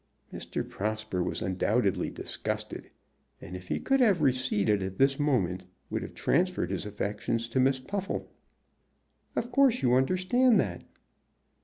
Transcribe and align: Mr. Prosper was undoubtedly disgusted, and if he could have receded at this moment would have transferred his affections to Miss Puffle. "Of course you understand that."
Mr. 0.33 0.67
Prosper 0.67 1.21
was 1.21 1.43
undoubtedly 1.43 2.09
disgusted, 2.09 2.89
and 3.39 3.55
if 3.55 3.67
he 3.67 3.79
could 3.79 3.99
have 3.99 4.19
receded 4.23 4.81
at 4.81 4.97
this 4.97 5.19
moment 5.19 5.63
would 5.91 6.01
have 6.01 6.15
transferred 6.15 6.71
his 6.71 6.87
affections 6.87 7.47
to 7.47 7.59
Miss 7.59 7.79
Puffle. 7.79 8.27
"Of 9.35 9.51
course 9.51 9.83
you 9.83 9.93
understand 9.93 10.59
that." 10.59 10.83